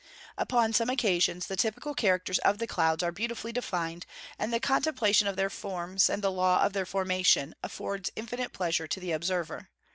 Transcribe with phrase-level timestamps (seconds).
[0.35, 4.07] Upon some occasions the typical characters of the clouds are beautifully defined;
[4.39, 8.87] and the contemplation of their forms, and the laws of their formation, affords infinite pleasure
[8.87, 9.69] to the observer.